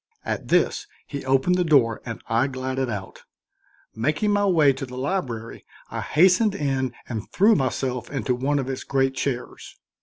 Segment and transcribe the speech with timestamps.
[0.25, 3.21] At this he opened the door and I glided out.
[3.93, 8.67] Making my way to the library I hastened in and threw myself into one of
[8.67, 9.75] its great chairs.